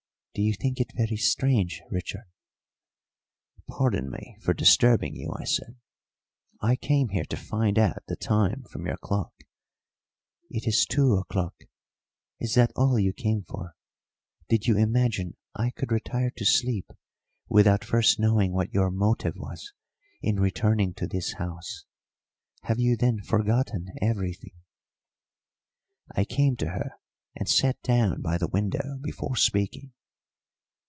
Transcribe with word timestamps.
"Do 0.33 0.41
you 0.41 0.53
think 0.53 0.79
it 0.79 0.93
very 0.95 1.17
strange, 1.17 1.81
Richard?" 1.91 2.23
"Pardon 3.67 4.09
me 4.09 4.37
for 4.39 4.53
disturbing 4.53 5.13
you," 5.13 5.33
I 5.37 5.43
said; 5.43 5.75
"I 6.61 6.77
came 6.77 7.09
here 7.09 7.25
to 7.25 7.35
find 7.35 7.77
out 7.77 8.03
the 8.07 8.15
time 8.15 8.63
from 8.71 8.85
your 8.85 8.95
clock." 8.95 9.33
"It 10.49 10.65
is 10.65 10.85
two 10.85 11.15
o'clock. 11.15 11.55
Is 12.39 12.53
that 12.55 12.71
all 12.77 12.97
you 12.97 13.11
came 13.11 13.43
for? 13.43 13.75
Did 14.47 14.67
you 14.67 14.77
imagine 14.77 15.35
I 15.53 15.71
could 15.71 15.91
retire 15.91 16.31
to 16.37 16.45
sleep 16.45 16.89
without 17.49 17.83
first 17.83 18.17
knowing 18.17 18.53
what 18.53 18.73
your 18.73 18.89
motive 18.89 19.35
was 19.35 19.73
in 20.21 20.39
returning 20.39 20.93
to 20.93 21.07
this 21.07 21.33
house? 21.33 21.83
Have 22.63 22.79
you 22.79 22.95
then 22.95 23.19
forgotten 23.21 23.87
everything?" 24.01 24.55
I 26.15 26.23
came 26.23 26.55
to 26.55 26.69
her 26.69 26.91
and 27.35 27.49
sat 27.49 27.81
down 27.83 28.21
by 28.21 28.37
the 28.37 28.47
window 28.47 28.97
before 29.01 29.35
speaking. 29.35 29.91